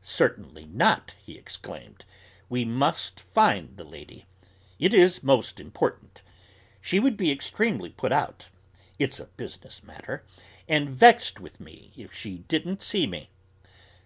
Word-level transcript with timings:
"Certainly 0.00 0.64
not!" 0.72 1.14
he 1.22 1.34
exclaimed. 1.36 2.06
"We 2.48 2.64
must 2.64 3.20
find 3.20 3.76
the 3.76 3.84
lady. 3.84 4.24
It 4.78 4.94
is 4.94 5.22
most 5.22 5.60
important. 5.60 6.22
She 6.80 6.98
would 6.98 7.14
be 7.18 7.30
extremely 7.30 7.90
put 7.90 8.10
out 8.10 8.46
it's 8.98 9.20
a 9.20 9.26
business 9.26 9.82
matter 9.82 10.24
and 10.66 10.88
vexed 10.88 11.40
with 11.40 11.60
me 11.60 11.92
if 11.94 12.14
she 12.14 12.38
didn't 12.38 12.80
see 12.82 13.06
me." 13.06 13.28